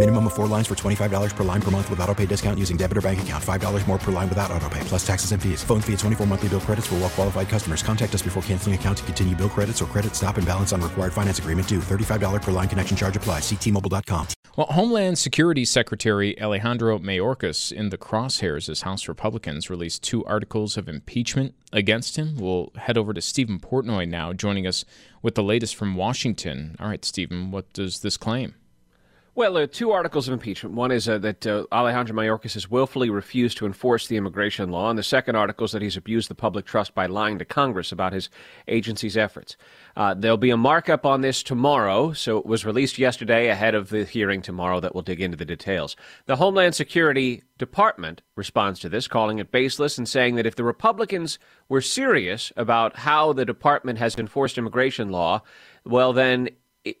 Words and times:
Minimum 0.00 0.28
of 0.28 0.32
four 0.32 0.46
lines 0.46 0.66
for 0.66 0.74
$25 0.74 1.36
per 1.36 1.44
line 1.44 1.60
per 1.60 1.70
month 1.70 1.90
with 1.90 2.00
auto 2.00 2.14
pay 2.14 2.24
discount 2.24 2.58
using 2.58 2.78
debit 2.78 2.96
or 2.96 3.02
bank 3.02 3.20
account. 3.20 3.44
$5 3.44 3.86
more 3.86 3.98
per 3.98 4.10
line 4.10 4.30
without 4.30 4.50
auto 4.50 4.66
pay, 4.70 4.80
plus 4.84 5.06
taxes 5.06 5.32
and 5.32 5.42
fees. 5.42 5.62
Phone 5.62 5.82
fee 5.82 5.92
at 5.92 5.98
24 5.98 6.26
monthly 6.26 6.48
bill 6.48 6.60
credits 6.62 6.86
for 6.86 6.94
well 6.94 7.10
qualified 7.10 7.50
customers. 7.50 7.82
Contact 7.82 8.14
us 8.14 8.22
before 8.22 8.42
canceling 8.44 8.74
account 8.74 8.96
to 8.96 9.04
continue 9.04 9.36
bill 9.36 9.50
credits 9.50 9.82
or 9.82 9.84
credit 9.84 10.16
stop 10.16 10.38
and 10.38 10.46
balance 10.46 10.72
on 10.72 10.80
required 10.80 11.12
finance 11.12 11.38
agreement 11.38 11.68
due. 11.68 11.80
$35 11.80 12.40
per 12.40 12.50
line 12.50 12.66
connection 12.66 12.96
charge 12.96 13.14
applies. 13.14 13.42
Ctmobile.com. 13.42 14.28
Well, 14.56 14.68
Homeland 14.68 15.18
Security 15.18 15.66
Secretary 15.66 16.40
Alejandro 16.40 16.98
Mayorkas 16.98 17.70
in 17.70 17.90
the 17.90 17.98
crosshairs 17.98 18.70
as 18.70 18.80
House 18.80 19.06
Republicans 19.06 19.68
released 19.68 20.02
two 20.02 20.24
articles 20.24 20.78
of 20.78 20.88
impeachment 20.88 21.54
against 21.74 22.16
him. 22.16 22.36
We'll 22.38 22.72
head 22.76 22.96
over 22.96 23.12
to 23.12 23.20
Steven 23.20 23.60
Portnoy 23.60 24.08
now, 24.08 24.32
joining 24.32 24.66
us 24.66 24.86
with 25.20 25.34
the 25.34 25.42
latest 25.42 25.76
from 25.76 25.94
Washington. 25.94 26.74
All 26.80 26.88
right, 26.88 27.04
Steven, 27.04 27.50
what 27.50 27.70
does 27.74 28.00
this 28.00 28.16
claim? 28.16 28.54
Well, 29.32 29.56
are 29.58 29.66
two 29.68 29.92
articles 29.92 30.26
of 30.26 30.34
impeachment. 30.34 30.74
One 30.74 30.90
is 30.90 31.08
uh, 31.08 31.18
that 31.18 31.46
uh, 31.46 31.64
Alejandro 31.70 32.16
Mayorkas 32.16 32.54
has 32.54 32.68
willfully 32.68 33.10
refused 33.10 33.58
to 33.58 33.66
enforce 33.66 34.08
the 34.08 34.16
immigration 34.16 34.70
law, 34.72 34.90
and 34.90 34.98
the 34.98 35.04
second 35.04 35.36
article 35.36 35.66
is 35.66 35.70
that 35.70 35.82
he's 35.82 35.96
abused 35.96 36.28
the 36.28 36.34
public 36.34 36.66
trust 36.66 36.96
by 36.96 37.06
lying 37.06 37.38
to 37.38 37.44
Congress 37.44 37.92
about 37.92 38.12
his 38.12 38.28
agency's 38.66 39.16
efforts. 39.16 39.56
Uh, 39.96 40.14
there'll 40.14 40.36
be 40.36 40.50
a 40.50 40.56
markup 40.56 41.06
on 41.06 41.20
this 41.20 41.44
tomorrow, 41.44 42.12
so 42.12 42.38
it 42.38 42.44
was 42.44 42.64
released 42.64 42.98
yesterday 42.98 43.46
ahead 43.46 43.76
of 43.76 43.90
the 43.90 44.04
hearing 44.04 44.42
tomorrow 44.42 44.80
that 44.80 44.96
will 44.96 45.02
dig 45.02 45.20
into 45.20 45.36
the 45.36 45.44
details. 45.44 45.94
The 46.26 46.36
Homeland 46.36 46.74
Security 46.74 47.44
Department 47.56 48.22
responds 48.34 48.80
to 48.80 48.88
this, 48.88 49.06
calling 49.06 49.38
it 49.38 49.52
baseless 49.52 49.96
and 49.96 50.08
saying 50.08 50.34
that 50.34 50.46
if 50.46 50.56
the 50.56 50.64
Republicans 50.64 51.38
were 51.68 51.80
serious 51.80 52.52
about 52.56 52.96
how 52.96 53.32
the 53.32 53.44
department 53.44 54.00
has 54.00 54.16
enforced 54.16 54.58
immigration 54.58 55.10
law, 55.10 55.42
well, 55.84 56.12
then 56.12 56.48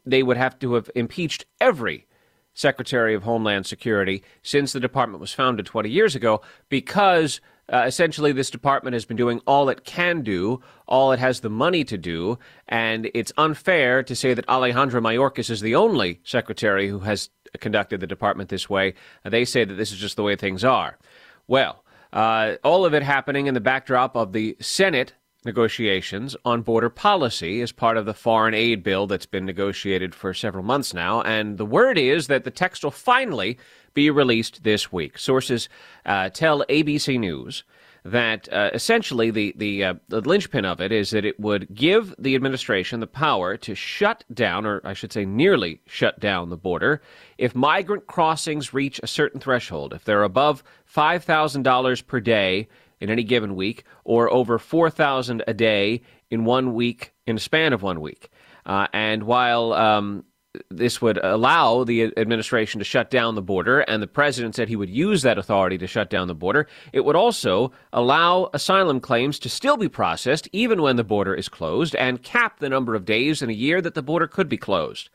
they 0.06 0.22
would 0.22 0.36
have 0.36 0.60
to 0.60 0.74
have 0.74 0.88
impeached 0.94 1.44
every 1.60 2.06
Secretary 2.54 3.14
of 3.14 3.22
Homeland 3.22 3.66
Security 3.66 4.22
since 4.42 4.72
the 4.72 4.80
department 4.80 5.20
was 5.20 5.32
founded 5.32 5.66
20 5.66 5.88
years 5.88 6.14
ago 6.14 6.40
because 6.68 7.40
uh, 7.72 7.84
essentially 7.86 8.32
this 8.32 8.50
department 8.50 8.94
has 8.94 9.04
been 9.04 9.16
doing 9.16 9.40
all 9.46 9.68
it 9.68 9.84
can 9.84 10.22
do, 10.22 10.60
all 10.86 11.12
it 11.12 11.20
has 11.20 11.40
the 11.40 11.50
money 11.50 11.84
to 11.84 11.96
do, 11.96 12.38
and 12.68 13.08
it's 13.14 13.32
unfair 13.38 14.02
to 14.02 14.16
say 14.16 14.34
that 14.34 14.48
Alejandro 14.48 15.00
Mayorkas 15.00 15.50
is 15.50 15.60
the 15.60 15.76
only 15.76 16.20
secretary 16.24 16.88
who 16.88 17.00
has 17.00 17.30
conducted 17.60 18.00
the 18.00 18.06
department 18.06 18.48
this 18.48 18.68
way. 18.68 18.94
They 19.24 19.44
say 19.44 19.64
that 19.64 19.74
this 19.74 19.92
is 19.92 19.98
just 19.98 20.16
the 20.16 20.22
way 20.22 20.34
things 20.34 20.64
are. 20.64 20.98
Well, 21.46 21.84
uh, 22.12 22.56
all 22.64 22.84
of 22.84 22.92
it 22.92 23.04
happening 23.04 23.46
in 23.46 23.54
the 23.54 23.60
backdrop 23.60 24.16
of 24.16 24.32
the 24.32 24.56
Senate 24.60 25.14
negotiations 25.44 26.36
on 26.44 26.62
border 26.62 26.90
policy 26.90 27.60
as 27.62 27.72
part 27.72 27.96
of 27.96 28.06
the 28.06 28.14
foreign 28.14 28.54
aid 28.54 28.82
bill 28.82 29.06
that's 29.06 29.26
been 29.26 29.46
negotiated 29.46 30.14
for 30.14 30.34
several 30.34 30.64
months 30.64 30.92
now. 30.92 31.22
And 31.22 31.58
the 31.58 31.66
word 31.66 31.98
is 31.98 32.26
that 32.26 32.44
the 32.44 32.50
text 32.50 32.84
will 32.84 32.90
finally 32.90 33.58
be 33.94 34.10
released 34.10 34.62
this 34.62 34.92
week. 34.92 35.18
Sources 35.18 35.68
uh, 36.04 36.28
tell 36.30 36.64
ABC 36.66 37.18
News 37.18 37.64
that 38.04 38.50
uh, 38.52 38.70
essentially 38.72 39.30
the 39.30 39.52
the, 39.56 39.84
uh, 39.84 39.94
the 40.08 40.20
linchpin 40.20 40.64
of 40.64 40.80
it 40.80 40.92
is 40.92 41.10
that 41.10 41.24
it 41.24 41.38
would 41.38 41.74
give 41.74 42.14
the 42.18 42.34
administration 42.34 43.00
the 43.00 43.06
power 43.06 43.56
to 43.58 43.74
shut 43.74 44.24
down, 44.32 44.64
or 44.64 44.80
I 44.84 44.94
should 44.94 45.12
say, 45.12 45.24
nearly 45.24 45.80
shut 45.86 46.18
down 46.18 46.48
the 46.48 46.56
border 46.56 47.02
if 47.36 47.54
migrant 47.54 48.06
crossings 48.06 48.72
reach 48.72 49.00
a 49.02 49.06
certain 49.06 49.40
threshold. 49.40 49.92
If 49.92 50.04
they're 50.04 50.22
above 50.22 50.62
five 50.84 51.24
thousand 51.24 51.62
dollars 51.62 52.00
per 52.00 52.20
day 52.20 52.68
in 53.00 53.10
any 53.10 53.22
given 53.24 53.54
week, 53.56 53.84
or 54.04 54.32
over 54.32 54.58
4,000 54.58 55.42
a 55.46 55.54
day 55.54 56.02
in 56.30 56.44
one 56.44 56.74
week, 56.74 57.12
in 57.26 57.36
a 57.36 57.40
span 57.40 57.72
of 57.72 57.82
one 57.82 58.00
week. 58.00 58.30
Uh, 58.66 58.86
and 58.92 59.24
while 59.24 59.72
um, 59.72 60.24
this 60.68 61.00
would 61.00 61.18
allow 61.22 61.84
the 61.84 62.12
administration 62.16 62.78
to 62.78 62.84
shut 62.84 63.10
down 63.10 63.34
the 63.34 63.42
border, 63.42 63.80
and 63.80 64.02
the 64.02 64.06
president 64.06 64.54
said 64.54 64.68
he 64.68 64.76
would 64.76 64.90
use 64.90 65.22
that 65.22 65.38
authority 65.38 65.78
to 65.78 65.86
shut 65.86 66.10
down 66.10 66.28
the 66.28 66.34
border. 66.34 66.66
It 66.92 67.04
would 67.04 67.16
also 67.16 67.72
allow 67.92 68.50
asylum 68.52 69.00
claims 69.00 69.38
to 69.40 69.48
still 69.48 69.76
be 69.76 69.88
processed 69.88 70.48
even 70.52 70.82
when 70.82 70.96
the 70.96 71.04
border 71.04 71.34
is 71.34 71.48
closed, 71.48 71.94
and 71.96 72.22
cap 72.22 72.58
the 72.58 72.68
number 72.68 72.94
of 72.94 73.04
days 73.04 73.42
in 73.42 73.50
a 73.50 73.54
year 73.54 73.80
that 73.80 73.94
the 73.94 74.02
border 74.02 74.26
could 74.26 74.48
be 74.48 74.56
closed. 74.56 75.08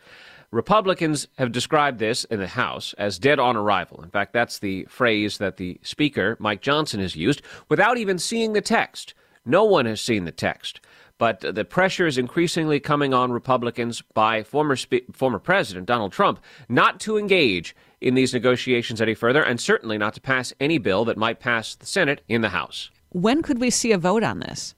Republicans 0.56 1.28
have 1.38 1.52
described 1.52 2.00
this 2.00 2.24
in 2.24 2.40
the 2.40 2.48
House 2.48 2.94
as 2.98 3.20
dead 3.20 3.40
on 3.40 3.58
arrival. 3.58 4.02
In 4.02 4.10
fact, 4.10 4.32
that's 4.32 4.60
the 4.60 4.86
phrase 4.86 5.38
that 5.38 5.58
the 5.58 5.78
Speaker, 5.82 6.38
Mike 6.40 6.62
Johnson, 6.62 7.02
has 7.02 7.14
used 7.14 7.42
without 7.68 7.98
even 7.98 8.18
seeing 8.18 8.54
the 8.54 8.62
text. 8.62 9.14
No 9.44 9.66
one 9.66 9.86
has 9.86 10.00
seen 10.00 10.24
the 10.24 10.32
text. 10.32 10.80
But 11.18 11.42
the 11.42 11.66
pressure 11.66 12.08
is 12.08 12.18
increasingly 12.18 12.80
coming 12.80 13.14
on 13.14 13.34
Republicans 13.34 14.02
by 14.14 14.44
former, 14.44 14.78
Spe- 14.78 15.12
former 15.12 15.40
President 15.40 15.88
Donald 15.88 16.14
Trump 16.14 16.40
not 16.70 17.02
to 17.02 17.18
engage 17.18 17.76
in 18.00 18.16
these 18.16 18.34
negotiations 18.34 19.02
any 19.02 19.14
further 19.14 19.44
and 19.44 19.60
certainly 19.60 19.98
not 19.98 20.14
to 20.14 20.22
pass 20.22 20.54
any 20.62 20.78
bill 20.78 21.04
that 21.04 21.18
might 21.18 21.42
pass 21.42 21.76
the 21.76 21.86
Senate 21.86 22.22
in 22.30 22.40
the 22.40 22.50
House. 22.50 22.92
When 23.10 23.42
could 23.42 23.60
we 23.60 23.70
see 23.70 23.92
a 23.92 23.98
vote 23.98 24.24
on 24.24 24.40
this? 24.40 24.74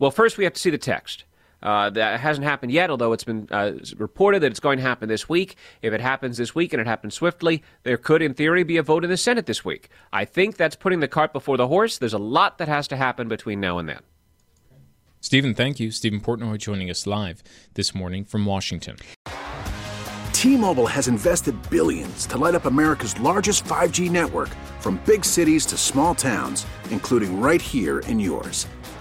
Well, 0.00 0.10
first 0.10 0.36
we 0.36 0.42
have 0.42 0.54
to 0.54 0.60
see 0.60 0.70
the 0.70 0.78
text. 0.78 1.22
Uh, 1.64 1.88
that 1.88 2.20
hasn't 2.20 2.46
happened 2.46 2.70
yet, 2.70 2.90
although 2.90 3.14
it's 3.14 3.24
been 3.24 3.48
uh, 3.50 3.72
reported 3.96 4.40
that 4.40 4.50
it's 4.50 4.60
going 4.60 4.76
to 4.76 4.82
happen 4.82 5.08
this 5.08 5.30
week. 5.30 5.56
If 5.80 5.94
it 5.94 6.00
happens 6.02 6.36
this 6.36 6.54
week 6.54 6.74
and 6.74 6.80
it 6.80 6.86
happens 6.86 7.14
swiftly, 7.14 7.62
there 7.84 7.96
could, 7.96 8.20
in 8.20 8.34
theory, 8.34 8.64
be 8.64 8.76
a 8.76 8.82
vote 8.82 9.02
in 9.02 9.08
the 9.08 9.16
Senate 9.16 9.46
this 9.46 9.64
week. 9.64 9.88
I 10.12 10.26
think 10.26 10.58
that's 10.58 10.76
putting 10.76 11.00
the 11.00 11.08
cart 11.08 11.32
before 11.32 11.56
the 11.56 11.68
horse. 11.68 11.96
There's 11.96 12.12
a 12.12 12.18
lot 12.18 12.58
that 12.58 12.68
has 12.68 12.86
to 12.88 12.96
happen 12.96 13.28
between 13.28 13.60
now 13.60 13.78
and 13.78 13.88
then. 13.88 14.00
Steven, 15.20 15.54
thank 15.54 15.80
you. 15.80 15.90
Steven 15.90 16.20
Portnoy 16.20 16.58
joining 16.58 16.90
us 16.90 17.06
live 17.06 17.42
this 17.72 17.94
morning 17.94 18.26
from 18.26 18.44
Washington. 18.44 18.96
T-Mobile 20.34 20.86
has 20.86 21.08
invested 21.08 21.56
billions 21.70 22.26
to 22.26 22.36
light 22.36 22.54
up 22.54 22.66
America's 22.66 23.18
largest 23.18 23.64
5G 23.64 24.10
network 24.10 24.50
from 24.80 25.00
big 25.06 25.24
cities 25.24 25.64
to 25.64 25.78
small 25.78 26.14
towns, 26.14 26.66
including 26.90 27.40
right 27.40 27.62
here 27.62 28.00
in 28.00 28.20
yours. 28.20 28.66